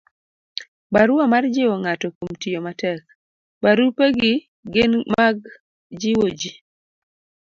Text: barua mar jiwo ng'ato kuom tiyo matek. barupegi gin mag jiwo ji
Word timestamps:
barua 0.93 1.23
mar 1.33 1.43
jiwo 1.55 1.75
ng'ato 1.81 2.07
kuom 2.15 2.31
tiyo 2.41 2.59
matek. 2.65 2.99
barupegi 3.63 4.33
gin 4.73 4.91
mag 5.15 5.37
jiwo 5.99 6.25
ji 6.39 6.51